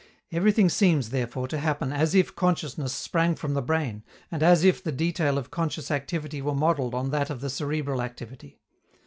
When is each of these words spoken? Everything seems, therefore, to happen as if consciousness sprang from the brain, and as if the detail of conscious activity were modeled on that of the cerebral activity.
Everything 0.31 0.67
seems, 0.67 1.11
therefore, 1.11 1.47
to 1.47 1.59
happen 1.59 1.93
as 1.93 2.15
if 2.15 2.35
consciousness 2.35 2.91
sprang 2.91 3.35
from 3.35 3.53
the 3.53 3.61
brain, 3.61 4.01
and 4.31 4.41
as 4.41 4.63
if 4.63 4.83
the 4.83 4.91
detail 4.91 5.37
of 5.37 5.51
conscious 5.51 5.91
activity 5.91 6.41
were 6.41 6.55
modeled 6.55 6.95
on 6.95 7.11
that 7.11 7.29
of 7.29 7.39
the 7.39 7.51
cerebral 7.51 8.01
activity. 8.01 8.57